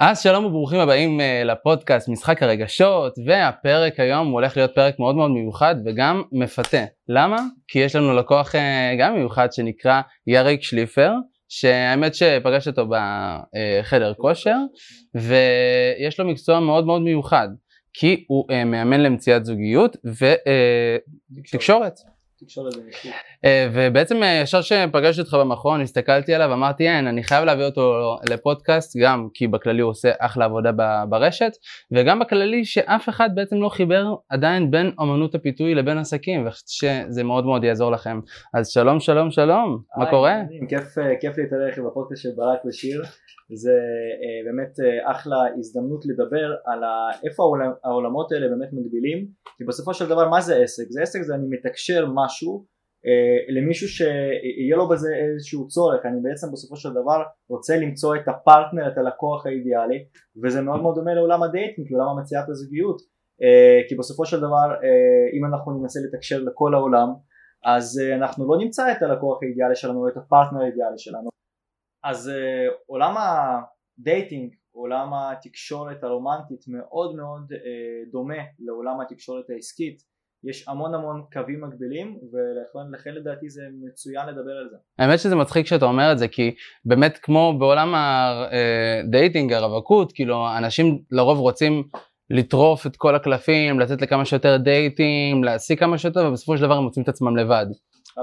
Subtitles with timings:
[0.00, 5.30] אז שלום וברוכים הבאים uh, לפודקאסט משחק הרגשות והפרק היום הולך להיות פרק מאוד מאוד
[5.30, 6.84] מיוחד וגם מפתה.
[7.08, 7.36] למה?
[7.68, 8.58] כי יש לנו לקוח uh,
[8.98, 11.12] גם מיוחד שנקרא יריק שליפר
[11.48, 14.56] שהאמת שפגש אותו בחדר כושר
[15.14, 17.48] ויש לו מקצוע מאוד מאוד מיוחד
[17.94, 19.96] כי הוא uh, מאמן למציאת זוגיות
[21.48, 21.94] ותקשורת.
[23.44, 28.16] אה, ובעצם אה, ישר שפגשתי אותך במכון הסתכלתי עליו אמרתי אין אני חייב להביא אותו
[28.30, 30.70] לפודקאסט גם כי בכללי הוא עושה אחלה עבודה
[31.08, 31.52] ברשת
[31.92, 37.44] וגם בכללי שאף אחד בעצם לא חיבר עדיין בין אמנות הפיתוי לבין עסקים ושזה מאוד
[37.44, 38.20] מאוד יעזור לכם
[38.54, 40.40] אז שלום שלום שלום מה קורה?
[40.68, 43.02] כיף, אה, כיף להתארח בפודקאסט של ברק ושיר
[43.54, 43.72] זה
[44.44, 44.72] באמת
[45.04, 46.80] אחלה הזדמנות לדבר על
[47.24, 47.42] איפה
[47.84, 49.26] העולמות האלה באמת מגבילים
[49.58, 50.84] כי בסופו של דבר מה זה עסק?
[50.88, 52.66] זה עסק זה אני מתקשר משהו
[53.06, 56.06] אה, למישהו שיהיה לו בזה איזשהו צורך.
[56.06, 60.04] אני בעצם בסופו של דבר רוצה למצוא את הפרטנר, את הלקוח האידיאלי
[60.42, 63.18] וזה מאוד מאוד דומה לעולם הדייטינג לעולם המציאת הזוגיות.
[63.88, 64.66] כי בסופו של דבר
[65.38, 67.08] אם אנחנו ננסה לתקשר לכל העולם
[67.64, 71.28] אז אנחנו לא נמצא את הלקוח האידיאלי שלנו את הפרטנר האידיאלי שלנו.
[72.04, 72.30] אז
[72.86, 77.52] עולם הדייטינג, עולם התקשורת הרומנטית מאוד מאוד
[78.12, 79.98] דומה לעולם התקשורת העסקית
[80.44, 84.76] יש המון המון קווים מקבילים ולכן לדעתי זה מצוין לדבר על זה.
[84.98, 90.98] האמת שזה מצחיק שאתה אומר את זה כי באמת כמו בעולם הדייטינג הרווקות כאילו אנשים
[91.10, 91.82] לרוב רוצים
[92.30, 96.84] לטרוף את כל הקלפים לתת לכמה שיותר דייטים להשיג כמה שיותר ובסופו של דבר הם
[96.84, 97.66] מוצאים את עצמם לבד.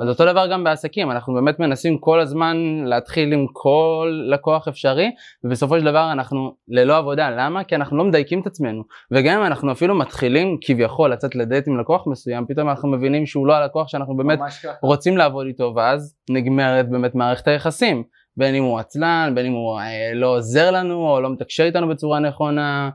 [0.02, 5.12] אז אותו דבר גם בעסקים, אנחנו באמת מנסים כל הזמן להתחיל עם כל לקוח אפשרי,
[5.44, 7.64] ובסופו של דבר אנחנו ללא עבודה, למה?
[7.64, 11.80] כי אנחנו לא מדייקים את עצמנו, וגם אם אנחנו אפילו מתחילים כביכול לצאת לדייט עם
[11.80, 14.40] לקוח מסוים, פתאום אנחנו מבינים שהוא לא הלקוח שאנחנו באמת
[14.82, 18.04] רוצים לעבוד איתו, ואז נגמרת באמת מערכת היחסים,
[18.38, 21.88] בין אם הוא עצלן, בין אם הוא אה, לא עוזר לנו, או לא מתקשר איתנו
[21.88, 22.90] בצורה נכונה,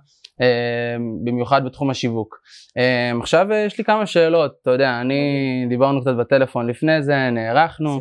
[1.25, 2.41] במיוחד בתחום השיווק.
[2.77, 5.21] אמ, עכשיו יש לי כמה שאלות, אתה יודע, אני
[5.69, 8.01] דיברנו קצת בטלפון לפני זה, נערכנו,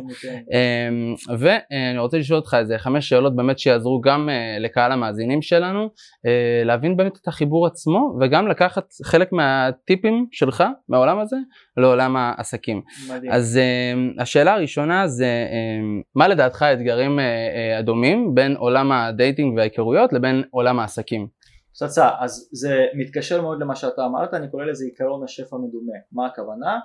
[0.52, 5.88] אמ, ואני רוצה לשאול אותך איזה חמש שאלות באמת שיעזרו גם אה, לקהל המאזינים שלנו,
[6.26, 11.36] אה, להבין באמת את החיבור עצמו וגם לקחת חלק מהטיפים שלך מהעולם הזה
[11.76, 12.82] לעולם העסקים.
[13.10, 13.32] מדהים.
[13.32, 13.60] אז
[14.18, 15.46] השאלה הראשונה זה,
[16.16, 21.39] מה לדעתך האתגרים אה, הדומים בין עולם הדייטינג וההיכרויות לבין עולם העסקים?
[21.80, 26.26] פצצה, אז זה מתקשר מאוד למה שאתה אמרת, אני קורא לזה עיקרון השפע המדומה, מה
[26.26, 26.78] הכוונה?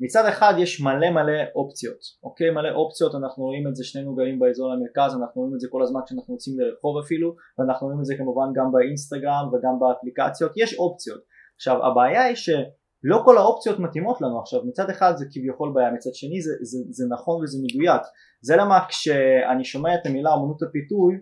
[0.00, 2.50] מצד אחד יש מלא מלא אופציות, אוקיי?
[2.50, 5.82] מלא אופציות, אנחנו רואים את זה, שנינו גרים באזור המרכז, אנחנו רואים את זה כל
[5.82, 10.78] הזמן כשאנחנו יוצאים לרחוב אפילו, ואנחנו רואים את זה כמובן גם באינסטגרם וגם באפליקציות, יש
[10.78, 11.22] אופציות.
[11.56, 16.14] עכשיו הבעיה היא שלא כל האופציות מתאימות לנו עכשיו, מצד אחד זה כביכול בעיה, מצד
[16.14, 18.02] שני זה, זה, זה נכון וזה מדויק,
[18.42, 21.12] זה למה כשאני שומע את המילה אמנות הפיתוי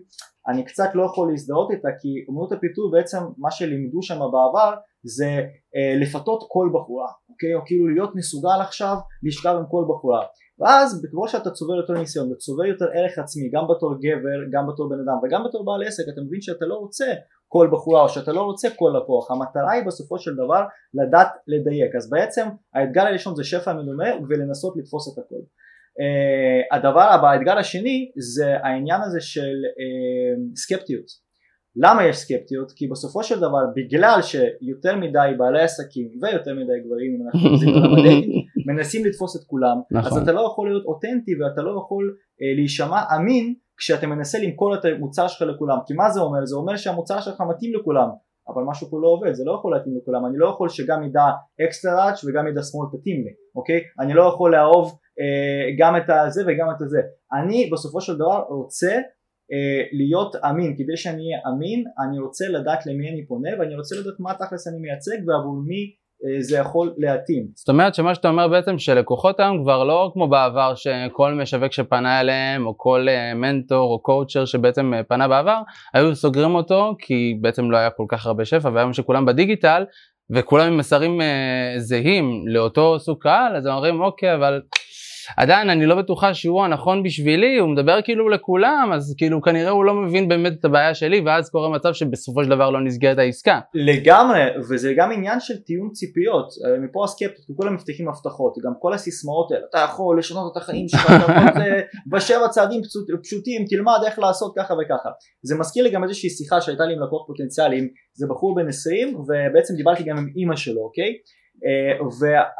[0.47, 5.31] אני קצת לא יכול להזדהות איתה כי אמנות הפיתוי בעצם מה שלימדו שם בעבר זה
[5.75, 7.55] אה, לפתות כל בחורה אוקיי?
[7.55, 10.25] או כאילו להיות מסוגל עכשיו לשכב עם כל בחורה.
[10.59, 14.89] ואז בכבוד שאתה צובר יותר ניסיון וצובר יותר ערך עצמי גם בתור גבר גם בתור
[14.89, 17.05] בן אדם וגם בתור בעל עסק אתה מבין שאתה לא רוצה
[17.47, 19.31] כל בחורה או שאתה לא רוצה כל לקוח.
[19.31, 20.61] המטרה היא בסופו של דבר
[20.93, 21.95] לדעת לדייק.
[21.95, 25.41] אז בעצם האתגר הראשון זה שפע מנומה ולנסות לתפוס את הכל
[25.99, 31.05] Uh, הדבר הבא, האתגר השני זה העניין הזה של uh, סקפטיות.
[31.75, 32.71] למה יש סקפטיות?
[32.75, 37.69] כי בסופו של דבר בגלל שיותר מדי בעלי עסקים ויותר מדי גברים אם אנחנו עושים
[38.67, 40.17] מנסים לתפוס את כולם נכון.
[40.17, 44.75] אז אתה לא יכול להיות אותנטי ואתה לא יכול uh, להישמע אמין כשאתה מנסה למכור
[44.75, 46.45] את המוצר שלך לכולם כי מה זה אומר?
[46.45, 48.07] זה אומר שהמוצר שלך מתאים לכולם
[48.47, 50.25] אבל משהו פה לא עובד זה לא יכול להתאים לכולם.
[50.25, 51.27] אני לא יכול שגם מידה
[51.65, 53.81] אקסטרה ראץ' וגם מידה שמאל תתאים לי אוקיי?
[53.99, 57.01] אני לא יכול לאהוב אה, גם את הזה וגם את הזה.
[57.33, 58.93] אני בסופו של דבר רוצה
[59.51, 60.75] אה, להיות אמין.
[60.77, 64.67] כדי שאני אהיה אמין אני רוצה לדעת למי אני פונה ואני רוצה לדעת מה תכלס
[64.67, 66.00] אני מייצג ועבור מי
[66.39, 67.45] זה יכול להתאים.
[67.55, 72.19] זאת אומרת שמה שאתה אומר בעצם שלקוחות היום כבר לא כמו בעבר שכל משווק שפנה
[72.19, 75.61] אליהם או כל מנטור או קואוצ'ר שבעצם פנה בעבר
[75.93, 79.83] היו סוגרים אותו כי בעצם לא היה כל כך הרבה שפע והיום שכולם בדיגיטל
[80.29, 81.21] וכולם עם מסרים
[81.77, 84.61] זהים לאותו סוג קהל אז הם אומרים אוקיי אבל
[85.37, 89.85] עדיין אני לא בטוחה שהוא הנכון בשבילי, הוא מדבר כאילו לכולם, אז כאילו כנראה הוא
[89.85, 93.59] לא מבין באמת את הבעיה שלי, ואז קורה מצב שבסופו של דבר לא נסגרת העסקה.
[93.73, 98.93] לגמרי, וזה גם עניין של תיאום ציפיות, אה, מפה הסקפטית, כולם מבטיחים הבטחות, גם כל
[98.93, 101.81] הסיסמאות האלה, אתה יכול לשנות את החיים שלך, אתה יכול אה,
[102.11, 102.81] בשבע צעדים
[103.23, 105.09] פשוטים, תלמד איך לעשות ככה וככה.
[105.43, 109.15] זה מזכיר לי גם איזושהי שיחה שהייתה לי עם לקוח פוטנציאלי, זה בחור בן 20,
[109.15, 111.13] ובעצם דיברתי גם עם אימא שלו, אוקיי?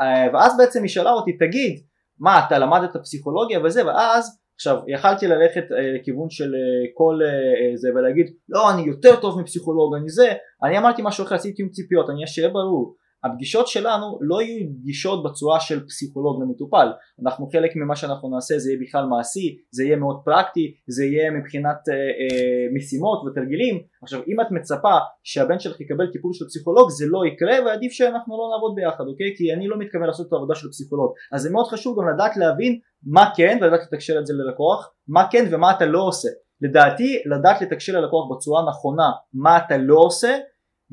[0.02, 1.80] אה, ואז בעצם היא שאלה אותי, תגיד,
[2.22, 7.78] מה אתה למדת פסיכולוגיה וזה ואז עכשיו יכלתי ללכת אה, לכיוון של אה, כל אה,
[7.78, 10.34] זה ולהגיד לא אני יותר טוב מפסיכולוג אני זה.
[10.64, 15.24] אני אמרתי משהו אחר עשיתי עם ציפיות אני אהיה ברור הפגישות שלנו לא יהיו פגישות
[15.24, 16.88] בצורה של פסיכולוג למטופל.
[17.24, 21.32] אנחנו חלק ממה שאנחנו נעשה זה יהיה בכלל מעשי זה יהיה מאוד פרקטי זה יהיה
[21.32, 23.82] מבחינת אה, אה, משימות ותרגילים.
[24.04, 28.38] עכשיו אם את מצפה שהבן שלך יקבל טיפול של פסיכולוג זה לא יקרה ועדיף שאנחנו
[28.38, 29.34] לא נעבוד ביחד אוקיי?
[29.38, 31.14] כי אני לא מתכוון לעשות את העבודה של פסיכולוג.
[31.34, 35.28] אז זה מאוד חשוב גם לדעת להבין מה כן ולדעת לתקשר את זה ללקוח מה
[35.32, 36.30] כן ומה אתה לא עושה.
[36.62, 40.38] לדעתי לדעת לתקשר ללקוח בצורה נכונה מה אתה לא עושה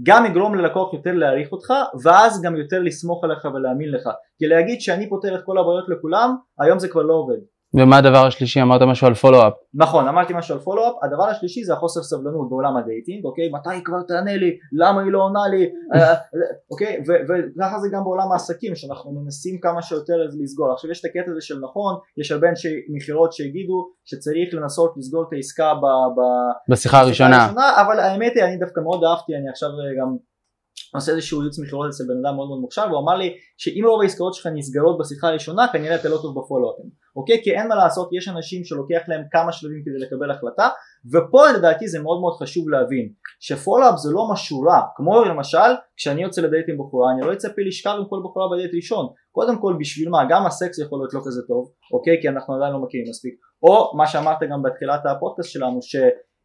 [0.03, 1.73] גם יגרום ללקוח יותר להעריך אותך
[2.03, 4.09] ואז גם יותר לסמוך עליך ולהאמין לך.
[4.39, 7.39] כי להגיד שאני פותר את כל הבעיות לכולם היום זה כבר לא עובד
[7.75, 8.63] ומה הדבר השלישי?
[8.63, 9.53] אמרת משהו על follow-up.
[9.75, 10.95] נכון, אמרתי משהו על follow-up.
[11.03, 13.49] הדבר השלישי זה החוסר סבלנות בעולם הדייטינג, אוקיי?
[13.53, 14.51] מתי היא כבר תענה לי?
[14.73, 15.63] למה היא לא עונה לי?
[15.95, 16.15] אה,
[16.71, 17.03] אוקיי?
[17.29, 20.73] וככה זה גם בעולם העסקים, שאנחנו מנסים כמה שיותר לסגור.
[20.73, 25.23] עכשיו יש את הקטע הזה של נכון, יש הרבה אנשי מכירות שהגידו שצריך לנסות לסגור
[25.29, 25.85] את העסקה ב...
[26.73, 27.51] בשיחה הראשונה.
[27.83, 29.69] אבל האמת היא, אני דווקא מאוד אהבתי, אני עכשיו
[30.01, 30.17] גם
[30.95, 34.03] עושה איזשהו ייעוץ מכירות אצל בן אדם מאוד מאוד מוכשר והוא אמר לי שאם רוב
[34.03, 36.91] העסקאות שלך נסגרות בשיחה הראשונה כנראה אתה לא טוב בפולו-אפים.
[37.17, 37.41] אוקיי?
[37.45, 40.69] כי אין מה לעשות יש אנשים שלוקח להם כמה שלבים כדי לקבל החלטה
[41.13, 43.09] ופה לדעתי זה מאוד מאוד חשוב להבין
[43.41, 47.63] שפולו-אפ זה לא משהו רע כמו למשל כשאני יוצא לדייט עם בחורה אני לא אצפה
[47.67, 49.07] לשכב עם כל בחורה בדייט ראשון.
[49.33, 50.19] קודם כל בשביל מה?
[50.31, 52.19] גם הסקס יכול להיות לא כזה טוב אוקיי?
[52.21, 53.35] כי אנחנו עדיין לא מכירים מספיק.
[53.63, 55.97] או מה שאמרת גם בתחילת הפודקאסט שלנו ש...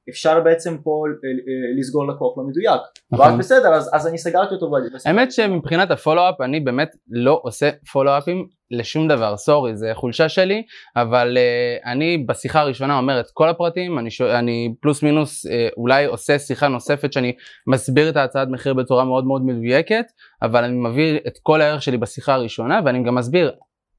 [0.10, 2.82] אפשר בעצם פה אה, אה, לסגור לקוח לא מדויק.
[3.12, 3.26] נכון.
[3.26, 4.72] ואז בסדר, אז, אז אני סגרתי אותו.
[5.06, 10.64] האמת שמבחינת הפולו-אפ אני באמת לא עושה פולו-אפים לשום דבר, סורי, זה חולשה שלי,
[10.96, 14.22] אבל uh, אני בשיחה הראשונה אומר את כל הפרטים, אני, ש...
[14.22, 17.36] אני פלוס מינוס uh, אולי עושה שיחה נוספת שאני
[17.68, 20.06] מסביר את ההצעת מחיר בצורה מאוד מאוד מדויקת,
[20.42, 23.52] אבל אני מביא את כל הערך שלי בשיחה הראשונה ואני גם מסביר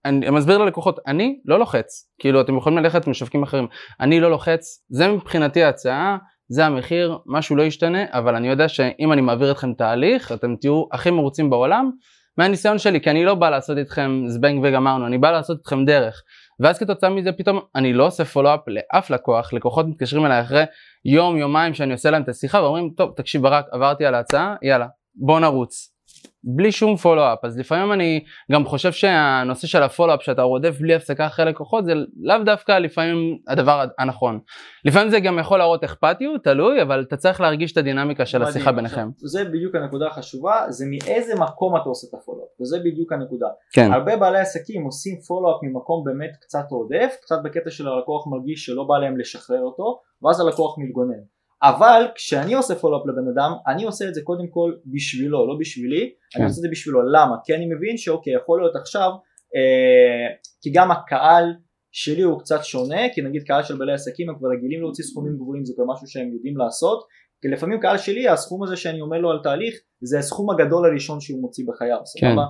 [0.05, 3.67] אני מסביר ללקוחות, אני לא לוחץ, כאילו אתם יכולים ללכת משווקים אחרים,
[4.01, 6.17] אני לא לוחץ, זה מבחינתי ההצעה,
[6.49, 10.85] זה המחיר, משהו לא ישתנה, אבל אני יודע שאם אני מעביר אתכם תהליך, אתם תהיו
[10.93, 11.91] הכי מרוצים בעולם,
[12.39, 16.23] מהניסיון שלי, כי אני לא בא לעשות איתכם זבנג וגמרנו, אני בא לעשות איתכם דרך.
[16.61, 20.65] ואז כתוצאה מזה פתאום אני לא עושה פולו-אפ לאף לקוח, לקוחות מתקשרים אליי אחרי
[21.05, 24.87] יום, יומיים שאני עושה להם את השיחה ואומרים, טוב, תקשיב ברק, עברתי על ההצעה, יאללה,
[25.15, 25.94] בוא נרוץ.
[26.44, 31.26] בלי שום פולו-אפ אז לפעמים אני גם חושב שהנושא של הפולו-אפ שאתה רודף בלי הפסקה
[31.26, 31.93] אחרי לקוחות זה
[32.23, 34.38] לאו דווקא לפעמים הדבר הנכון
[34.85, 38.73] לפעמים זה גם יכול להראות אכפתיות תלוי אבל אתה צריך להרגיש את הדינמיקה של השיחה
[38.73, 39.09] ביניכם.
[39.17, 43.49] זה בדיוק הנקודה החשובה זה מאיזה מקום אתה עושה את הפולו-אפ וזה בדיוק הנקודה.
[43.73, 43.93] כן.
[43.93, 48.85] הרבה בעלי עסקים עושים פולו-אפ ממקום באמת קצת רודף קצת בקטע של הלקוח מרגיש שלא
[48.85, 51.34] בא להם לשחרר אותו ואז הלקוח מתגונן.
[51.69, 56.13] אבל כשאני עושה פולו-אפ לבן אדם אני עושה את זה קודם כל בשבילו לא בשבילי.
[56.31, 56.41] כן.
[56.41, 57.03] אני עושה את זה בשבילו.
[57.13, 57.37] למה?
[57.45, 59.11] כי אני מבין שאוקיי יכול להיות עכשיו
[59.57, 61.45] אה, כי גם הקהל
[61.93, 65.37] שלי הוא קצת שונה כי נגיד קהל של בעלי עסקים הם כבר רגילים להוציא סכומים
[65.37, 67.05] גבוהים זה כבר משהו שהם יודעים לעשות.
[67.43, 71.21] כי לפעמים קהל שלי הסכום הזה שאני אומר לו על תהליך זה הסכום הגדול הראשון
[71.21, 72.05] שהוא מוציא בחייו כן.
[72.05, 72.45] סבבה?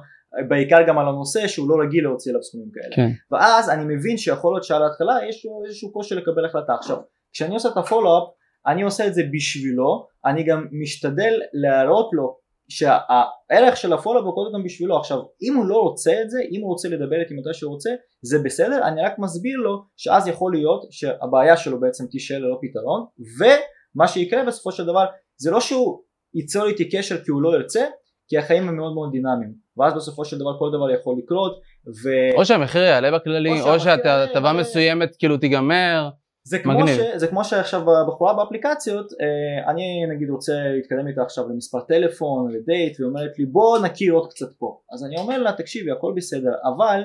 [0.48, 2.96] בעיקר גם על הנושא שהוא לא רגיל להוציא עליו סכומים כאלה.
[2.96, 3.10] כן.
[3.30, 6.74] ואז אני מבין שיכול להיות שעל ההתחלה יש איזשהו קושי לקבל החלטה.
[6.74, 6.96] עכשיו
[7.32, 8.28] כשאני עושה את הפולו-אפ
[8.66, 12.36] אני עושה את זה בשבילו, אני גם משתדל להראות לו
[12.68, 14.96] שהערך של הפולו הוא קודם גם בשבילו.
[14.98, 17.90] עכשיו אם הוא לא רוצה את זה אם הוא רוצה לדבר איתי מתי שהוא רוצה
[18.22, 23.04] זה בסדר אני רק מסביר לו שאז יכול להיות שהבעיה שלו בעצם תישאר ללא פתרון
[23.38, 25.04] ומה שיקרה בסופו של דבר
[25.36, 26.00] זה לא שהוא
[26.34, 27.84] ייצור איתי קשר כי הוא לא ירצה
[28.28, 29.54] כי החיים הם מאוד מאוד דינמיים.
[29.76, 32.08] ואז בסופו של דבר כל דבר יכול לקרות ו...
[32.38, 36.08] או שהמחיר יעלה בכללי או, או שההטבה מסוימת כאילו תיגמר
[36.46, 41.48] זה כמו, ש, זה כמו שעכשיו בחורה באפליקציות אה, אני נגיד רוצה להתקדם איתה עכשיו
[41.48, 44.78] למספר טלפון לדייט והיא אומרת לי בוא נכיר עוד קצת פה.
[44.92, 47.02] אז אני אומר לה תקשיבי הכל בסדר אבל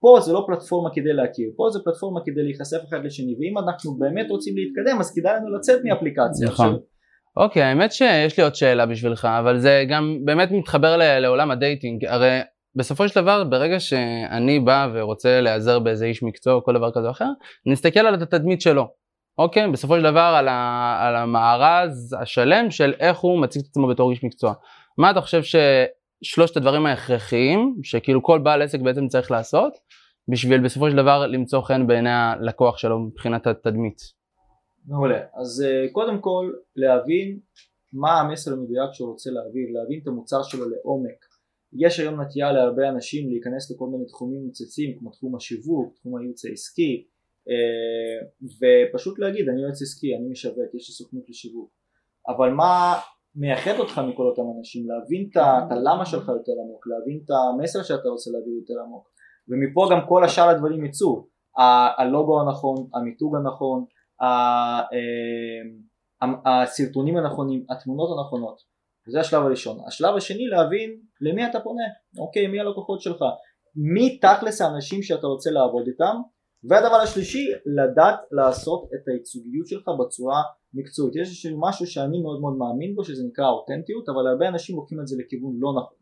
[0.00, 3.94] פה זה לא פלטפורמה כדי להכיר פה זה פלטפורמה כדי להיחשף אחד לשני ואם אנחנו
[3.94, 6.78] באמת רוצים להתקדם אז כדאי לנו לצאת מאפליקציה נכון.
[7.36, 12.04] אוקיי האמת שיש לי עוד שאלה בשבילך אבל זה גם באמת מתחבר לעולם הדייטינג.
[12.04, 12.40] הרי
[12.76, 17.06] בסופו של דבר ברגע שאני בא ורוצה להיעזר באיזה איש מקצוע או כל דבר כזה
[17.06, 17.28] או אחר,
[17.66, 18.88] נסתכל על התדמית שלו,
[19.38, 19.70] אוקיי?
[19.70, 24.10] בסופו של דבר על, ה, על המארז השלם של איך הוא מציג את עצמו בתור
[24.10, 24.54] איש מקצוע.
[24.98, 29.72] מה אתה חושב ששלושת הדברים ההכרחיים, שכאילו כל בעל עסק בעצם צריך לעשות,
[30.28, 33.98] בשביל בסופו של דבר למצוא חן בעיני הלקוח שלו מבחינת התדמית?
[34.86, 35.18] מעולה.
[35.34, 37.38] אז אה, קודם כל להבין
[37.92, 41.31] מה המסר המדויק שהוא רוצה להעביר, להבין את המוצר שלו לעומק.
[41.72, 46.44] יש היום נטייה להרבה אנשים להיכנס לכל מיני תחומים מוצצים כמו תחום השיווק, תחום הייעוץ
[46.44, 47.04] העסקי
[47.48, 48.28] אה,
[48.60, 51.70] ופשוט להגיד אני יועץ עסקי, אני משווק, יש לי סוכנות לשיווק.
[52.28, 52.94] אבל מה
[53.34, 55.36] מייחד אותך מכל אותם אנשים, להבין את
[55.70, 59.08] הלמה שלך יותר עמוק, להבין את המסר שאתה רוצה להביא יותר עמוק.
[59.48, 61.26] ומפה גם כל השאר הדברים יצאו.
[61.98, 63.84] הלוגו הנכון, המיתוג הנכון,
[66.46, 68.71] הסרטונים הנכונים, התמונות הנכונות.
[69.06, 69.78] זה השלב הראשון.
[69.86, 71.84] השלב השני להבין למי אתה פונה,
[72.18, 73.24] אוקיי, מי הלקוחות שלך,
[73.76, 76.16] מי תכלס האנשים שאתה רוצה לעבוד איתם,
[76.64, 80.42] והדבר השלישי, לדעת לעשות את הייצוגיות שלך בצורה
[80.74, 81.16] מקצועית.
[81.16, 85.06] יש משהו שאני מאוד מאוד מאמין בו שזה נקרא אותנטיות, אבל הרבה אנשים לוקחים את
[85.06, 85.96] זה לכיוון לא נכון.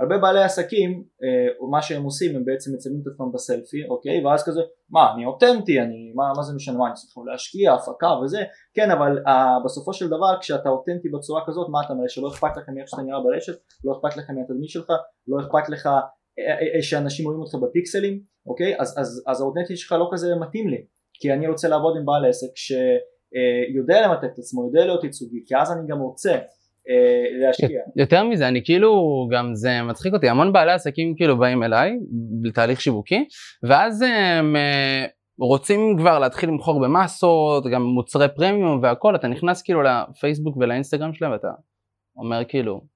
[0.00, 4.24] הרבה בעלי עסקים, אה, מה שהם עושים, הם בעצם מצלמים את עצמם בסלפי, אוקיי?
[4.24, 4.60] ואז כזה,
[4.90, 8.42] מה, אני אותנטי, אני, מה, מה זה משנה, מה, אני צריך להשקיע, הפקה וזה,
[8.74, 9.30] כן, אבל uh,
[9.64, 13.02] בסופו של דבר, כשאתה אותנטי בצורה כזאת, מה אתה מראה, שלא אכפת לך מאיך שאתה
[13.02, 14.90] נראה ברשת, לא אכפת לך מהתדמית שלך,
[15.28, 15.88] לא אכפת לך
[16.38, 18.80] אה, שאנשים רואים אותך בפיקסלים, אוקיי?
[18.80, 20.84] אז, אז, אז האותנטיות שלך לא כזה מתאים לי,
[21.14, 25.56] כי אני רוצה לעבוד עם בעל עסק שיודע למתק את עצמו, יודע להיות ייצוגי, כי
[25.56, 26.40] אז אני גם רוצה אה,
[27.40, 27.80] להשקיע.
[27.96, 28.92] יותר מזה, אני כאילו,
[29.32, 31.92] גם זה מצחיק אותי, המון בעלי עסקים כאילו באים אליי
[32.42, 33.24] לתהליך שיווקי,
[33.62, 35.06] ואז הם אה,
[35.38, 41.32] רוצים כבר להתחיל למכור במסות, גם מוצרי פרמיום והכל, אתה נכנס כאילו לפייסבוק ולאינסטגרם שלהם
[41.32, 41.48] ואתה
[42.16, 42.93] אומר כאילו,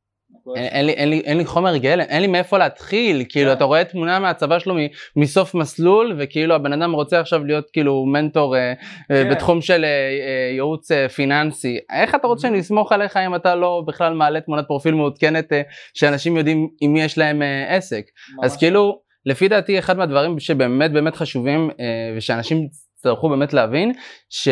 [0.56, 3.84] אין לי, אין, לי, אין לי חומר גלם, אין לי מאיפה להתחיל, כאילו אתה רואה
[3.84, 4.74] תמונה מהצבא שלו
[5.16, 8.74] מסוף מסלול וכאילו הבן אדם רוצה עכשיו להיות כאילו מנטור אה, אה,
[9.08, 9.30] כן.
[9.30, 14.14] בתחום של אה, ייעוץ פיננסי, איך אתה רוצה שאני אסמוך עליך אם אתה לא בכלל
[14.14, 15.52] מעלה תמונת פרופיל מעודכנת
[15.94, 18.04] שאנשים יודעים עם מי יש להם עסק,
[18.42, 21.70] אז כאילו לפי דעתי אחד מהדברים שבאמת באמת חשובים
[22.16, 23.92] ושאנשים יצטרכו באמת להבין,
[24.30, 24.48] ש...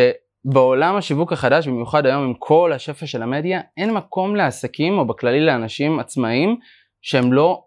[0.52, 5.40] בעולם השיווק החדש, במיוחד היום עם כל השפע של המדיה, אין מקום לעסקים או בכללי
[5.40, 6.56] לאנשים עצמאיים
[7.02, 7.62] שהם לא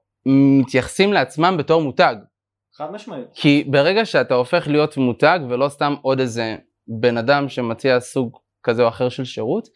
[0.59, 2.15] מתייחסים לעצמם בתור מותג.
[2.77, 3.27] חד משמעית.
[3.33, 6.55] כי ברגע שאתה הופך להיות מותג ולא סתם עוד איזה
[6.99, 9.67] בן אדם שמציע סוג כזה או אחר של שירות,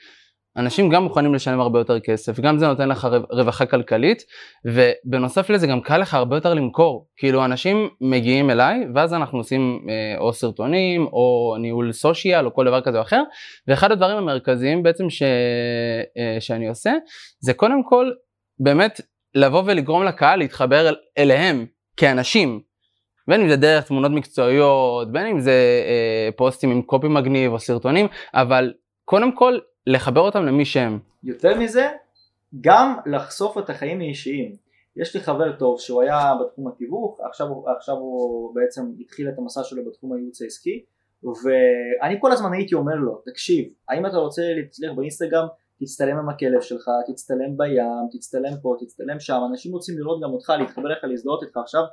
[0.57, 4.24] אנשים גם מוכנים לשלם הרבה יותר כסף, גם זה נותן לך רווחה כלכלית,
[4.65, 7.07] ובנוסף לזה גם קל לך הרבה יותר למכור.
[7.17, 12.65] כאילו אנשים מגיעים אליי, ואז אנחנו עושים אה, או סרטונים, או ניהול סושיאל, או כל
[12.65, 13.24] דבר כזה או אחר,
[13.67, 15.24] ואחד הדברים המרכזיים בעצם ש,
[16.17, 16.91] אה, שאני עושה,
[17.39, 18.12] זה קודם כל
[18.60, 19.01] באמת
[19.36, 21.65] לבוא ולגרום לקהל להתחבר אל, אליהם
[21.98, 22.62] כאנשים.
[23.27, 27.60] בין אם זה דרך תמונות מקצועיות, בין אם זה אה, פוסטים עם קופי מגניב או
[27.60, 28.74] סרטונים, אבל
[29.05, 29.57] קודם כל
[29.88, 31.00] לחבר אותם למי שהם.
[31.24, 31.90] יותר מזה,
[32.62, 34.56] גם לחשוף את החיים האישיים.
[34.96, 37.48] יש לי חבר טוב שהוא היה בתחום התיווך, עכשיו,
[37.78, 40.84] עכשיו הוא בעצם התחיל את המסע שלו בתחום הייעוץ העסקי,
[41.24, 45.48] ואני כל הזמן הייתי אומר לו, תקשיב, האם אתה רוצה להצליח באינסטגרם,
[45.80, 50.54] תצטלם עם הכלב שלך, תצטלם בים, תצטלם פה, תצטלם שם, אנשים רוצים לראות גם אותך,
[50.60, 51.84] להתחבר לך, להזדהות איתך עכשיו,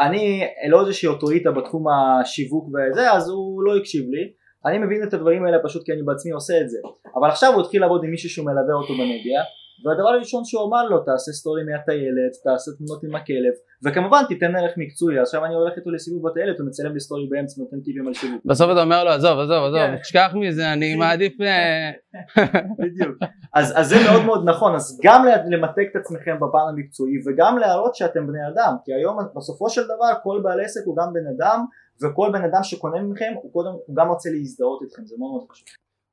[0.00, 4.32] אני לא איזושהי אוטוריטה בתחום השיווק וזה, אז הוא לא הקשיב לי,
[4.66, 6.78] אני מבין את הדברים האלה פשוט כי אני בעצמי עושה את זה.
[7.16, 9.42] אבל עכשיו הוא התחיל לעבוד עם מישהו שהוא מלווה אותו במדיה
[9.84, 14.74] והדבר הראשון שהוא אמר לו תעשה סטורי מהטיילת, תעשה תמונות עם הכלב וכמובן תיתן ערך
[14.76, 15.18] מקצועי.
[15.18, 18.42] עכשיו אני הולך איתו לסיבוב בטיילת הוא מצלם לי סטורי באמצע נותן טיפים על שיווק
[18.44, 19.96] בסוף אתה אומר לו עזוב עזוב עזוב כן.
[20.02, 21.90] תשכח מזה אני מעדיף אה,
[22.82, 23.16] בדיוק.
[23.54, 24.74] אז זה מאוד מאוד נכון.
[24.74, 29.70] אז גם למתק את עצמכם בפן המקצועי וגם להראות שאתם בני אדם כי היום בסופו
[29.70, 31.64] של דבר כל בעל עסק הוא גם בן אדם
[32.02, 35.04] וכל בן אדם שקונה מכם הוא קודם הוא גם רוצה להזדהות איתכם.
[35.04, 35.66] זה מאוד מאוד חשוב.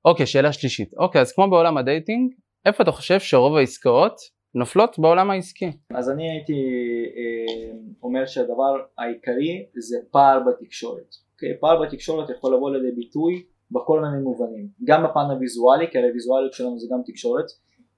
[0.05, 0.93] אוקיי שאלה שלישית.
[0.97, 2.33] אוקיי אז כמו בעולם הדייטינג
[2.65, 4.15] איפה אתה חושב שרוב העסקאות
[4.55, 5.71] נופלות בעולם העסקי?
[5.93, 6.53] אז אני הייתי
[7.17, 11.15] אה, אומר שהדבר העיקרי זה פער בתקשורת.
[11.33, 11.57] אוקיי?
[11.59, 16.53] פער בתקשורת יכול לבוא לידי ביטוי בכל מיני מובנים גם בפן הוויזואלי כי הרי הוויזואליות
[16.53, 17.45] שלנו זה גם תקשורת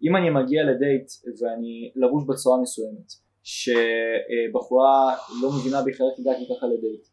[0.03, 1.07] אם אני מגיע לדייט
[1.41, 3.11] ואני לבוש בצורה מסוימת
[3.43, 7.07] שבחורה לא מבינה בכלל איך הגעתי ככה לדייט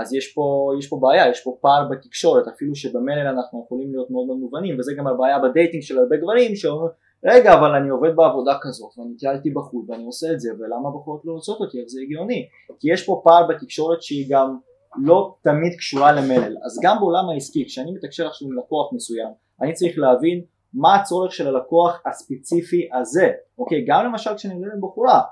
[0.00, 4.10] אז יש פה, יש פה בעיה, יש פה פער בתקשורת, אפילו שבמלל אנחנו יכולים להיות
[4.10, 6.90] מאוד מאוד מובנים, וזה גם הבעיה בדייטינג של הרבה גברים שאומרים
[7.24, 11.22] רגע אבל אני עובד בעבודה כזאת ואני טיילתי בחו"ל ואני עושה את זה ולמה בחורות
[11.24, 12.46] לא רוצות אותי, איך זה הגיוני?
[12.80, 14.56] כי יש פה פער בתקשורת שהיא גם
[15.02, 19.28] לא תמיד קשורה למלל, אז גם בעולם העסקי כשאני מתקשר עכשיו עם לקוח מסוים
[19.62, 20.42] אני צריך להבין
[20.74, 23.84] מה הצורך של הלקוח הספציפי הזה, אוקיי?
[23.88, 25.22] גם למשל כשאני מדבר עם בחורה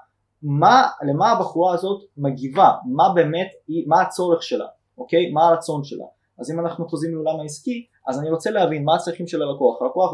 [0.43, 3.49] מה, למה הבחורה הזאת מגיבה, מה באמת,
[3.87, 4.67] מה הצורך שלה,
[4.99, 5.31] אוקיי?
[5.33, 6.05] מה הרצון שלה.
[6.39, 10.13] אז אם אנחנו חוזרים לעולם העסקי, אז אני רוצה להבין מה הצרכים של הלקוח, הלקוח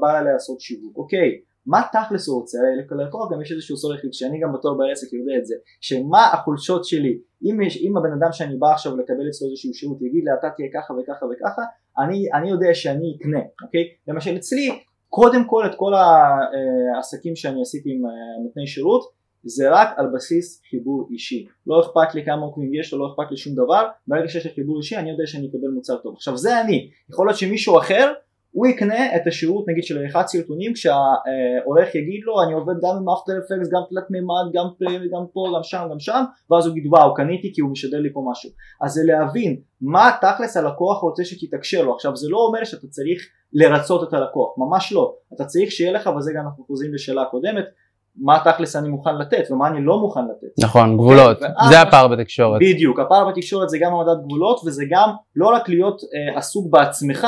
[0.00, 2.58] בא, לה, לעשות שיווק, אוקיי, מה תכלס הוא רוצה,
[2.90, 6.84] ללקוח גם יש איזשהו צורך שאני גם בתור בעל עסק יודע את זה, שמה החולשות
[6.84, 10.30] שלי, אם, יש, אם הבן אדם שאני בא עכשיו לקבל אצלו איזשהו שירות יגיד לי
[10.38, 11.62] אתה תהיה ככה וככה וככה,
[11.98, 17.90] אני, אני יודע שאני אקנה, אוקיי, למשל אצלי קודם כל את כל העסקים שאני עשיתי
[17.90, 18.10] עם אה,
[18.44, 21.46] נותני שירות זה רק על בסיס חיבור אישי.
[21.66, 24.52] לא אכפת לי כמה עוקבים יש לו לא אכפת לי שום דבר ברגע שיש לי
[24.54, 26.14] חיבור אישי אני יודע שאני אקבל מוצר טוב.
[26.14, 26.90] עכשיו זה אני.
[27.10, 28.12] יכול להיות שמישהו אחר
[28.52, 33.08] הוא יקנה את השירות נגיד של עריכת סרטונים כשהעורך יגיד לו אני עובד גם עם
[33.08, 34.66] אפטר אפקס גם תלת מימד גם
[35.12, 38.12] גם פה גם שם גם שם ואז הוא יגיד וואו קניתי כי הוא משדר לי
[38.12, 38.50] פה משהו
[38.82, 41.94] אז זה להבין מה תכלס הלקוח רוצה שתתקשר לו.
[41.94, 45.14] עכשיו זה לא אומר שאתה צריך לרצות את הלקוח ממש לא.
[45.34, 47.64] אתה צריך שיהיה לך וזה גם אנחנו חוזרים לשאלה הקודמת
[48.16, 50.64] מה תכלס אני מוכן לתת ומה אני לא מוכן לתת.
[50.64, 52.60] נכון, גבולות, ואז, זה הפער בתקשורת.
[52.60, 57.26] בדיוק, הפער בתקשורת זה גם העמדת גבולות וזה גם לא רק להיות אה, עסוק בעצמך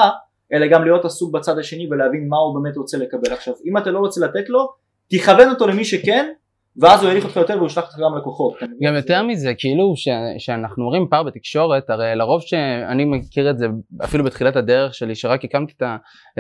[0.53, 3.91] אלא גם להיות עסוק בצד השני ולהבין מה הוא באמת רוצה לקבל עכשיו אם אתה
[3.91, 4.69] לא רוצה לתת לו
[5.11, 6.33] תכוון אותו למי שכן
[6.81, 8.55] ואז הוא יעריך אותך יותר והוא ישלח לך גם לקוחות.
[8.83, 9.95] גם יותר מזה כאילו
[10.39, 13.67] שאנחנו רואים פער בתקשורת הרי לרוב שאני מכיר את זה
[14.05, 15.75] אפילו בתחילת הדרך שלי שרק הקמתי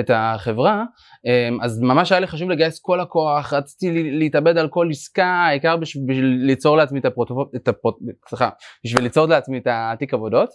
[0.00, 0.84] את, החברה
[1.26, 5.76] אמ, אז ממש היה לי חשוב לגייס כל הכוח רציתי להתאבד על כל עסקה העיקר
[5.76, 7.00] בשביל ליצור לעצמי
[7.56, 7.96] את הפרוט...
[8.28, 8.48] סליחה
[8.84, 10.48] בשביל ליצור לעצמי את התיק עבודות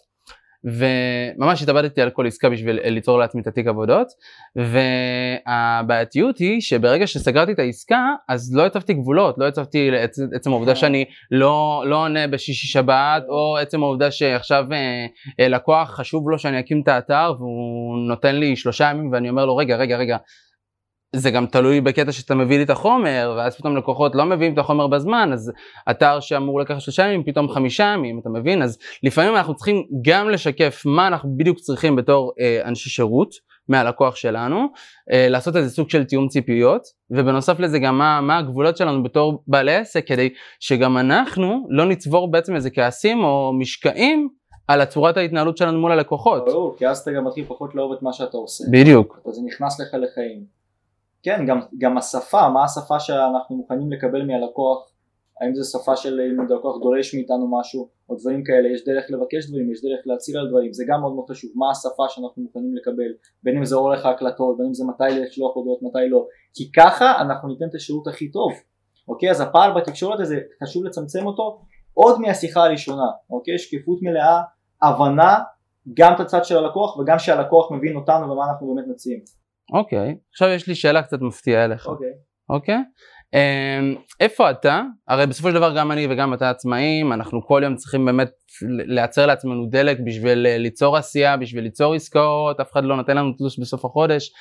[0.63, 4.07] וממש התאבדתי על כל עסקה בשביל ליצור לעצמי את התיק עבודות
[4.55, 9.91] והבעייתיות היא שברגע שסגרתי את העסקה אז לא הצבתי גבולות, לא הצבתי
[10.33, 10.79] עצם העובדה כן.
[10.79, 15.05] שאני לא, לא עונה בשישי שבת או עצם העובדה שעכשיו אה,
[15.39, 19.45] אה, לקוח חשוב לו שאני אקים את האתר והוא נותן לי שלושה ימים ואני אומר
[19.45, 20.17] לו רגע רגע רגע
[21.17, 24.57] זה גם תלוי בקטע שאתה מביא לי את החומר, ואז פתאום לקוחות לא מביאים את
[24.57, 25.51] החומר בזמן, אז
[25.91, 28.61] אתר שאמור לקחת שלושה ימים, פתאום חמישה ימים, אתה מבין?
[28.61, 33.29] אז לפעמים אנחנו צריכים גם לשקף מה אנחנו בדיוק צריכים בתור אה, אנשי שירות
[33.69, 34.67] מהלקוח שלנו,
[35.11, 36.81] אה, לעשות איזה סוג של תיאום ציפיות,
[37.11, 42.31] ובנוסף לזה גם מה, מה הגבולות שלנו בתור בעלי עסק, כדי שגם אנחנו לא נצבור
[42.31, 44.29] בעצם איזה כעסים או משקעים
[44.67, 46.45] על הצורת ההתנהלות שלנו מול הלקוחות.
[46.45, 48.63] ברור, כי אז אתה גם מתחיל פחות לאהוב את מה שאתה עושה.
[48.71, 49.19] בדיוק.
[49.25, 50.56] אז זה נכנס לך לחיים.
[51.23, 54.91] כן, גם, גם השפה, מה השפה שאנחנו מוכנים לקבל מהלקוח,
[55.41, 59.49] האם זו שפה של אם הלקוח דורש מאיתנו משהו או דברים כאלה, יש דרך לבקש
[59.49, 62.75] דברים, יש דרך להציל על דברים, זה גם מאוד מאוד חשוב, מה השפה שאנחנו מוכנים
[62.75, 63.11] לקבל,
[63.43, 67.21] בין אם זה אורך ההקלטות, בין אם זה מתי לשלוח הודעות, מתי לא, כי ככה
[67.21, 68.51] אנחנו ניתן את השירות הכי טוב,
[69.07, 69.31] אוקיי?
[69.31, 71.61] אז הפער בתקשורת הזה, חשוב לצמצם אותו
[71.93, 73.57] עוד מהשיחה הראשונה, אוקיי?
[73.57, 74.41] שקיפות מלאה,
[74.81, 75.39] הבנה,
[75.93, 79.19] גם את הצד של הלקוח וגם שהלקוח מבין אותנו ומה אנחנו באמת מציעים.
[79.73, 80.15] אוקיי, okay.
[80.33, 81.87] עכשיו יש לי שאלה קצת מפתיעה אליך.
[81.87, 82.07] אוקיי.
[82.07, 82.27] Okay.
[82.49, 82.75] אוקיי?
[82.75, 83.27] Okay?
[83.33, 84.81] אמ, איפה אתה?
[85.07, 88.29] הרי בסופו של דבר גם אני וגם אתה עצמאים, אנחנו כל יום צריכים באמת
[88.61, 93.33] לייצר לעצמנו דלק בשביל אה, ליצור עשייה, בשביל ליצור עסקאות, אף אחד לא נותן לנו
[93.37, 94.31] תלוש בסוף החודש.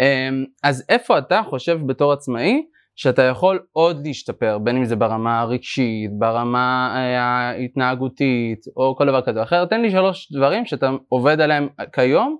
[0.00, 2.62] אמ, אז איפה אתה חושב בתור עצמאי
[2.96, 9.22] שאתה יכול עוד להשתפר, בין אם זה ברמה הרגשית, ברמה אה, ההתנהגותית או כל דבר
[9.22, 12.36] כזה או אחר, תן לי שלוש דברים שאתה עובד עליהם כיום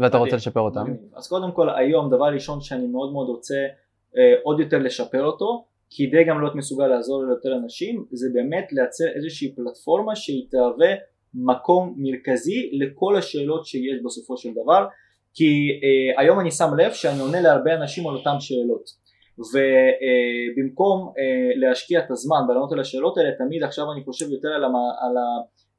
[0.00, 0.84] ואתה רוצה לשפר אותם?
[1.14, 3.54] אז קודם כל היום דבר ראשון שאני מאוד מאוד רוצה
[4.16, 9.04] אה, עוד יותר לשפר אותו כדי גם להיות מסוגל לעזור ליותר אנשים זה באמת לייצר
[9.16, 10.94] איזושהי פלטפורמה שהיא תהווה
[11.34, 14.86] מקום מרכזי לכל השאלות שיש בסופו של דבר
[15.34, 18.84] כי אה, היום אני שם לב שאני עונה להרבה אנשים על אותן שאלות
[19.38, 24.64] ובמקום אה, להשקיע את הזמן בלענות על השאלות האלה תמיד עכשיו אני חושב יותר על,
[24.64, 25.26] המה, על ה,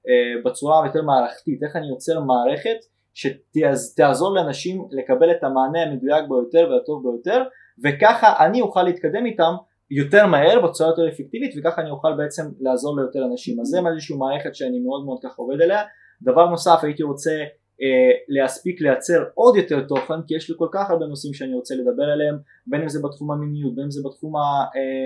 [0.10, 2.80] אה, בצורה היותר מערכתית איך אני יוצר מערכת
[3.18, 7.44] שתעזור לאנשים לקבל את המענה המדויק ביותר והטוב ביותר
[7.84, 9.54] וככה אני אוכל להתקדם איתם
[9.92, 13.60] יותר מהר בצורה יותר אפקטיבית וככה אני אוכל בעצם לעזור ליותר אנשים.
[13.60, 15.82] אז זה איזושהי מערכת שאני מאוד מאוד ככה עובד עליה.
[16.22, 17.32] דבר נוסף הייתי רוצה
[17.82, 21.76] אה, להספיק לייצר עוד יותר תוכן כי יש לי כל כך הרבה נושאים שאני רוצה
[21.76, 24.34] לדבר עליהם בין אם זה בתחום המיניות בין אם זה בתחום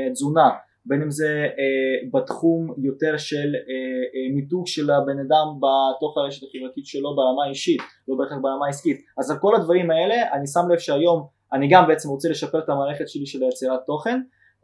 [0.09, 0.49] התזונה
[0.85, 3.71] בין אם זה אה, בתחום יותר של אה,
[4.13, 8.97] אה, מיתוג של הבן אדם בתוך הרשת החברתית שלו ברמה האישית, לא בהכרח ברמה העסקית.
[9.19, 12.69] אז על כל הדברים האלה אני שם לב שהיום אני גם בעצם רוצה לשפר את
[12.69, 14.19] המערכת שלי של יצירת תוכן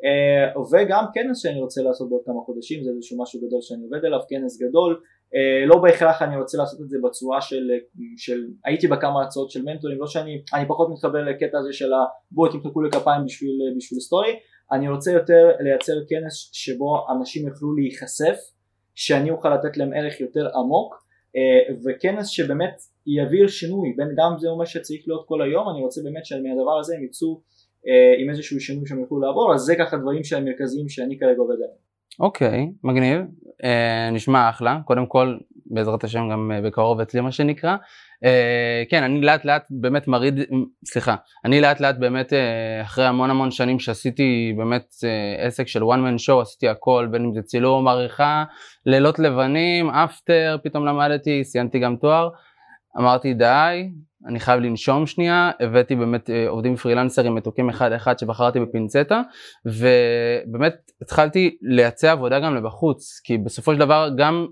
[0.05, 4.05] אה, וגם כנס שאני רוצה לעשות בעוד כמה חודשים, זה איזשהו משהו גדול שאני עובד
[4.05, 5.01] עליו, כנס גדול,
[5.35, 7.69] אה, לא בהכרח אני רוצה לעשות את זה בצורה של,
[8.17, 11.91] של הייתי בכמה הצעות של מנטורים, לא שאני, אני פחות מתחבר לקטע הזה של
[12.31, 14.39] בואו תמחקו לי כפיים בשביל, בשביל סטורי
[14.71, 18.37] אני רוצה יותר לייצר כנס שבו אנשים יוכלו להיחשף,
[18.95, 21.03] שאני אוכל לתת להם ערך יותר עמוק
[21.35, 26.01] אה, וכנס שבאמת יעביר שינוי, בין גם זה אומר שצריך להיות כל היום, אני רוצה
[26.03, 27.41] באמת שמהדבר הזה הם יצאו
[27.87, 31.37] אה, עם איזשהו שינוי שהם יוכלו לעבור, אז זה ככה דברים שהם מרכזיים שאני כרגע
[31.37, 31.87] עובד עליהם.
[32.19, 35.37] אוקיי, okay, מגניב, uh, נשמע אחלה, קודם כל
[35.71, 37.75] בעזרת השם גם בקרוב אצלי מה שנקרא,
[38.23, 40.39] Uh, כן, אני לאט לאט באמת מריד,
[40.85, 42.35] סליחה, אני לאט לאט באמת uh,
[42.81, 44.85] אחרי המון המון שנים שעשיתי באמת
[45.47, 48.43] עסק של one man show, עשיתי הכל, בין אם זה צילום, עריכה,
[48.85, 52.29] לילות לבנים, אפטר, פתאום למדתי, סיימתי גם תואר,
[52.97, 53.89] אמרתי די,
[54.27, 59.21] אני חייב לנשום שנייה, הבאתי באמת עובדים פרילנסרים מתוקים אחד אחד שבחרתי בפינצטה,
[59.65, 64.47] ובאמת התחלתי לייצא עבודה גם לבחוץ, כי בסופו של דבר גם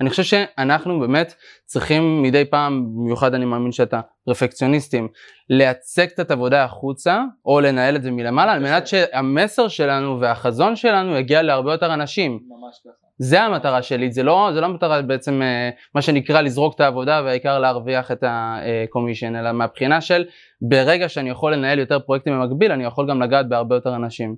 [0.00, 5.08] אני חושב שאנחנו באמת צריכים מדי פעם, במיוחד אני מאמין שאתה פרפקציוניסטים,
[5.50, 11.16] להצק את העבודה החוצה, או לנהל את זה מלמעלה, על מנת שהמסר שלנו והחזון שלנו
[11.16, 12.32] יגיע להרבה יותר אנשים.
[12.32, 13.10] ממש ככה.
[13.22, 17.22] זה המטרה שלי, זה לא, זה לא המטרה בעצם אה, מה שנקרא לזרוק את העבודה
[17.24, 20.24] והעיקר להרוויח את הקומישן, אלא מהבחינה של
[20.62, 24.36] ברגע שאני יכול לנהל יותר פרויקטים במקביל, אני יכול גם לגעת בהרבה יותר אנשים.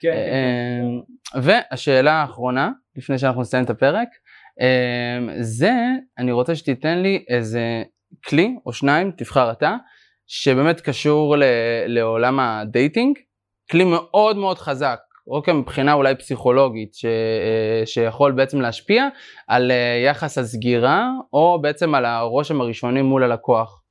[0.00, 0.30] כן, כן,
[1.34, 1.42] כן.
[1.42, 4.08] והשאלה האחרונה, לפני שאנחנו נסיים את הפרק,
[5.40, 5.72] זה,
[6.18, 7.82] אני רוצה שתיתן לי איזה
[8.26, 9.76] כלי או שניים, תבחר אתה,
[10.26, 11.44] שבאמת קשור ל,
[11.86, 13.18] לעולם הדייטינג,
[13.70, 17.04] כלי מאוד מאוד חזק, אוקיי, מבחינה אולי פסיכולוגית, ש,
[17.84, 19.08] שיכול בעצם להשפיע
[19.48, 19.72] על
[20.04, 23.82] יחס הסגירה, או בעצם על הרושם הראשוני מול הלקוח.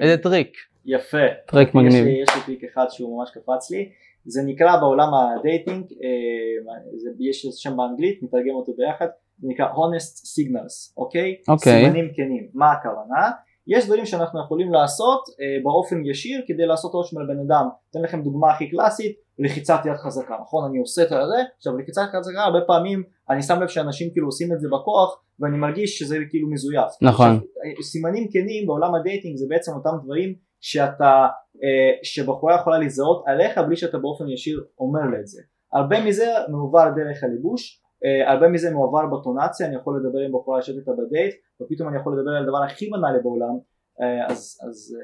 [0.00, 0.56] איזה טריק.
[0.84, 1.18] יפה.
[1.46, 1.94] טריק מגניב.
[1.94, 3.88] יש לי, יש לי פיק אחד שהוא ממש קפץ לי.
[4.24, 9.06] זה נקרא בעולם הדייטינג, אה, זה, יש שם באנגלית, נתרגם אותו ביחד,
[9.38, 11.36] זה נקרא honest signals, אוקיי?
[11.48, 11.84] אוקיי.
[11.84, 12.48] סימנים כנים.
[12.54, 13.30] מה הכוונה?
[13.66, 17.68] יש דברים שאנחנו יכולים לעשות אה, באופן ישיר כדי לעשות רושם על בן אדם.
[17.90, 20.70] אתן לכם דוגמה הכי קלאסית, לחיצת יד חזקה, נכון?
[20.70, 24.26] אני עושה את זה, עכשיו לחיצת יד חזקה הרבה פעמים אני שם לב שאנשים כאילו
[24.28, 26.92] עושים את זה בכוח ואני מרגיש שזה כאילו מזויף.
[27.02, 27.28] נכון.
[27.28, 30.34] עכשיו, סימנים כנים בעולם הדייטינג זה בעצם אותם דברים
[30.64, 31.26] שאתה,
[31.64, 35.42] אה, שבחורה יכולה לזהות עליך בלי שאתה באופן ישיר אומר לה את זה.
[35.72, 40.58] הרבה מזה מועבר דרך הליבוש, אה, הרבה מזה מועבר בטונציה, אני יכול לדבר עם בחורה
[40.58, 43.58] לשבת איתה בדייט, ופתאום אני יכול לדבר על הדבר הכי בנאלי בעולם,
[44.00, 44.96] אה, אז, אז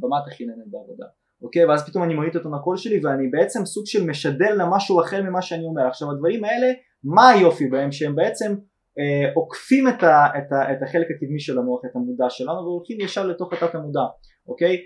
[0.00, 1.06] במה הכי נהנית בעבודה.
[1.42, 1.64] אוקיי?
[1.64, 5.22] ואז פתאום אני מוריד את הטון הקול שלי ואני בעצם סוג של משדל למשהו אחר
[5.22, 5.86] ממה שאני אומר.
[5.86, 6.72] עכשיו הדברים האלה,
[7.04, 7.92] מה היופי בהם?
[7.92, 8.54] שהם בעצם
[8.98, 13.00] אה, עוקפים את, ה, את, ה, את החלק הקדמי של המוח, את המודע שלנו והולכים
[13.00, 14.04] ישר לתוך התת המודע,
[14.48, 14.76] אוקיי?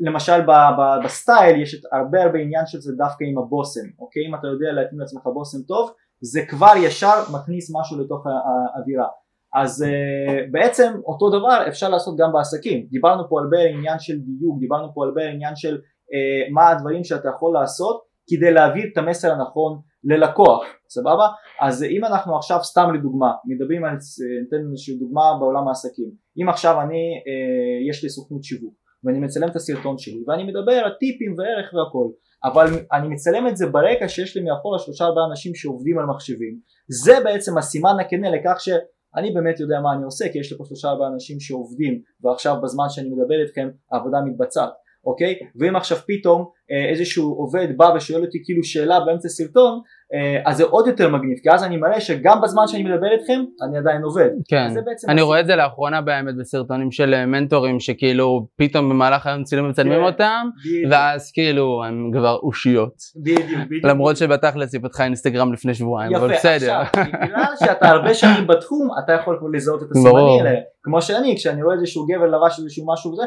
[0.00, 4.22] למשל ב, ב, בסטייל יש את הרבה הרבה עניין של זה דווקא עם הבושם, אוקיי?
[4.28, 5.90] אם אתה יודע להתאים לעצמך בושם טוב
[6.20, 9.06] זה כבר ישר מכניס משהו לתוך האווירה
[9.54, 14.60] אז uh, בעצם אותו דבר אפשר לעשות גם בעסקים דיברנו פה הרבה עניין של דיוק
[14.60, 19.32] דיברנו פה הרבה עניין של uh, מה הדברים שאתה יכול לעשות כדי להעביר את המסר
[19.32, 21.28] הנכון ללקוח, סבבה?
[21.60, 23.96] אז אם אנחנו עכשיו סתם לדוגמה, מדברים על,
[24.42, 26.10] ניתן איזושהי דוגמה בעולם העסקים,
[26.42, 30.72] אם עכשיו אני, אה, יש לי סוכנות שיווק ואני מצלם את הסרטון שלי ואני מדבר
[30.72, 32.08] על טיפים וערך והכל
[32.44, 36.58] אבל אני מצלם את זה ברקע שיש לי מאחורה שלושה ארבעה אנשים שעובדים על מחשבים
[37.04, 40.64] זה בעצם הסימן הכנה לכך שאני באמת יודע מה אני עושה כי יש לי פה
[40.64, 44.72] שלושה ארבעה אנשים שעובדים ועכשיו בזמן שאני מדבר איתכם העבודה מתבצעת
[45.06, 45.34] אוקיי?
[45.60, 49.80] ואם עכשיו פתאום אה, איזשהו עובד בא ושואל אותי כאילו שאלה באמצע סרטון
[50.14, 53.40] אה, אז זה עוד יותר מגניב כי אז אני מראה שגם בזמן שאני מדבר איתכם
[53.68, 54.30] אני עדיין עובד.
[54.48, 54.68] כן,
[55.08, 59.68] אני רואה את זה לאחרונה באמת בסרטונים של אה, מנטורים שכאילו פתאום במהלך היום צילום
[59.68, 60.48] מצלמים כן, אותם
[60.90, 62.94] ואז כאילו הם כבר אושיות.
[63.16, 63.84] בדיוק, בדיוק.
[63.84, 66.80] למרות שבתכלס היא פתחה אינסטגרם לפני שבועיים, אבל בסדר.
[66.80, 71.62] עכשיו, בגלל שאתה הרבה שנים בתחום אתה יכול לזהות את הסימנים האלה, כמו שאני כשאני
[71.62, 73.22] רואה איזשהו גבר לבש איזשהו משהו וזה,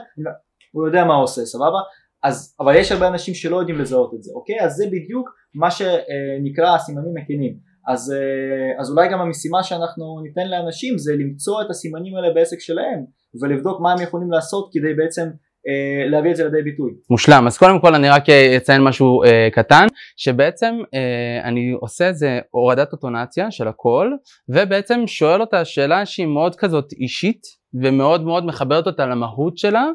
[0.72, 1.80] הוא יודע מה הוא עושה, סבבה?
[2.24, 4.62] אז, אבל יש הרבה אנשים שלא יודעים לזהות את זה, אוקיי?
[4.62, 7.72] אז זה בדיוק מה שנקרא הסימנים הכנים.
[7.88, 12.60] אז, אה, אז אולי גם המשימה שאנחנו ניתן לאנשים זה למצוא את הסימנים האלה בעסק
[12.60, 13.06] שלהם
[13.42, 15.30] ולבדוק מה הם יכולים לעשות כדי בעצם
[15.68, 16.92] אה, להביא את זה לידי ביטוי.
[17.10, 22.08] מושלם, אז קודם כל אני רק אה, אציין משהו אה, קטן, שבעצם אה, אני עושה
[22.08, 24.12] איזה הורדת אוטונציה של הכל,
[24.50, 27.42] ובעצם שואל אותה שאלה שהיא מאוד כזאת אישית,
[27.74, 29.86] ומאוד מאוד מחברת אותה למהות שלה,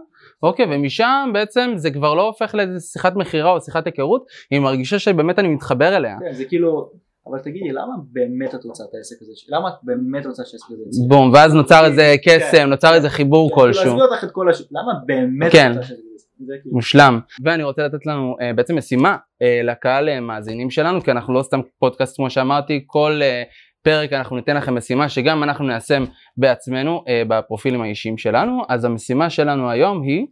[0.42, 4.98] אוקיי, ומשם בעצם זה כבר לא הופך לאיזה שיחת מכירה או שיחת היכרות, היא מרגישה
[4.98, 6.16] שבאמת אני מתחבר אליה.
[6.20, 6.90] כן, זה כאילו,
[7.26, 9.32] אבל תגידי, למה באמת את רוצה את העסק הזה?
[9.48, 11.00] למה את באמת רוצה שהעסק הזה יצא?
[11.08, 13.84] בום, ואז נוצר איזה כן, קסם, כן, נוצר איזה חיבור כאילו, כלשהו.
[13.84, 15.72] להסביר אותך את כל השוק, למה באמת כן.
[15.72, 15.94] את רוצה יצא?
[16.62, 17.20] כאילו- מושלם.
[17.44, 21.42] ואני רוצה לתת לנו uh, בעצם משימה uh, לקהל uh, מאזינים שלנו, כי אנחנו לא
[21.42, 26.04] סתם פודקאסט כמו שאמרתי, כל uh, פרק אנחנו ניתן לכם משימה שגם אנחנו ניישם
[26.36, 30.26] בעצמנו uh, בפרופילים האישיים שלנו, אז המשימה שלנו היום היא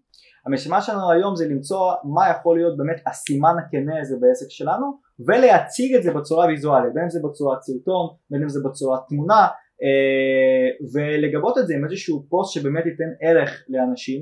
[0.46, 4.86] המשימה שלנו היום זה למצוא מה יכול להיות באמת הסימן הכנה הזה בעסק שלנו
[5.26, 9.46] ולהציג את זה בצורה ויזואלית בין אם זה בצורת סרטון בין אם זה בצורת תמונה
[9.82, 14.20] אה, ולגבות את זה עם איזשהו פוסט שבאמת ייתן ערך לאנשים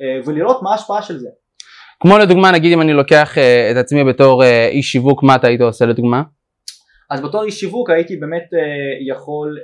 [0.00, 1.28] אה, ולראות מה ההשפעה של זה.
[2.00, 5.60] כמו לדוגמה נגיד אם אני לוקח אה, את עצמי בתור איש שיווק מה אתה היית
[5.60, 6.22] עושה לדוגמה?
[7.10, 8.48] אז בתור איש שיווק הייתי באמת
[9.08, 9.58] יכול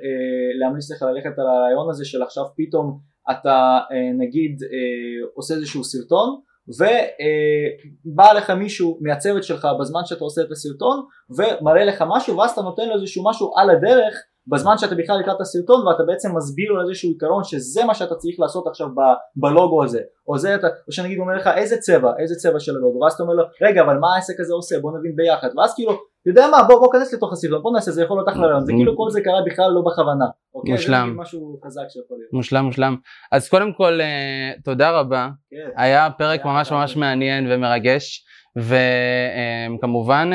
[0.61, 5.85] להמליץ לך ללכת על הרעיון הזה של עכשיו פתאום אתה אה, נגיד אה, עושה איזשהו
[5.85, 12.37] סרטון ובא אה, לך מישהו מהצוות שלך בזמן שאתה עושה את הסרטון ומראה לך משהו
[12.37, 14.15] ואז אתה נותן לו איזשהו משהו על הדרך
[14.47, 18.41] בזמן שאתה בכלל לקראת הסרטון ואתה בעצם מסביר לו איזשהו עיקרון שזה מה שאתה צריך
[18.41, 22.35] לעשות עכשיו ב- בלוגו הזה או זה אתה, או שנגיד אומר לך איזה צבע, איזה
[22.35, 25.17] צבע של הלוגו ואז אתה אומר לו רגע אבל מה העסק הזה עושה בוא נבין
[25.17, 25.93] ביחד ואז כאילו
[26.27, 28.73] יודע מה בוא בוא כנס לתוך הסרטון בוא נעשה זה יכול להיות אחלה רעיון זה
[28.73, 30.77] כאילו כל זה קרה בכלל לא בכוונה אוקיי?
[30.77, 31.07] זה מושלם.
[31.07, 32.97] נגיד משהו חזק שיכול להיות מושלם מושלם.
[33.33, 35.71] אז קודם כל אה, תודה רבה, כן.
[35.77, 36.97] היה פרק היה ממש ממש.
[36.97, 38.25] מעניין ומרגש.
[38.57, 40.31] וכמובן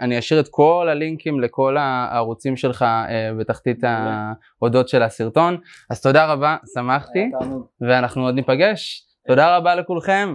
[0.00, 3.84] אני אשאיר את כל הלינקים לכל הערוצים שלך אה, בתחתית.
[3.84, 5.56] ההודות של הסרטון
[5.90, 7.30] אז תודה רבה שמחתי.
[7.80, 10.34] ואנחנו עוד ניפגש תודה רבה לכולכם.